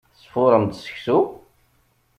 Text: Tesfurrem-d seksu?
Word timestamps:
Tesfurrem-d 0.13 0.73
seksu? 0.77 1.19